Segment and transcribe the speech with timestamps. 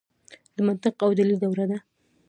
[0.55, 1.77] د منطق او دلیل دوره ده.